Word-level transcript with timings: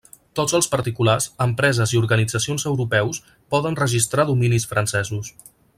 Tots 0.37 0.53
els 0.59 0.67
particulars, 0.75 1.27
empreses 1.45 1.93
i 1.97 1.99
organitzacions 2.01 2.67
europeus 2.73 3.23
poden 3.55 3.81
registrar 3.85 4.31
dominis 4.33 4.71
francesos. 4.75 5.33